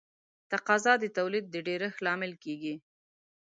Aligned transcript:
تقاضا 0.51 0.93
د 0.99 1.05
تولید 1.17 1.45
د 1.49 1.55
ډېرښت 1.67 1.99
لامل 2.05 2.33
کیږي. 2.43 2.75